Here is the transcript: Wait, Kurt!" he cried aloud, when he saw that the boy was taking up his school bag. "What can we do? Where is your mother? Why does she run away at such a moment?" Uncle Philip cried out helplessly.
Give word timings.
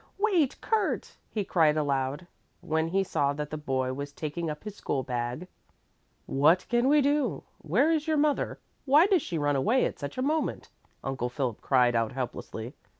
Wait, 0.17 0.59
Kurt!" 0.61 1.15
he 1.29 1.43
cried 1.45 1.77
aloud, 1.77 2.25
when 2.61 2.87
he 2.87 3.03
saw 3.03 3.33
that 3.33 3.51
the 3.51 3.55
boy 3.57 3.93
was 3.93 4.11
taking 4.11 4.49
up 4.49 4.63
his 4.63 4.75
school 4.75 5.03
bag. 5.03 5.47
"What 6.25 6.65
can 6.69 6.87
we 6.87 7.01
do? 7.01 7.43
Where 7.59 7.91
is 7.91 8.07
your 8.07 8.17
mother? 8.17 8.57
Why 8.85 9.05
does 9.05 9.21
she 9.21 9.37
run 9.37 9.55
away 9.55 9.85
at 9.85 9.99
such 9.99 10.17
a 10.17 10.23
moment?" 10.23 10.71
Uncle 11.03 11.29
Philip 11.29 11.61
cried 11.61 11.95
out 11.95 12.13
helplessly. 12.13 12.73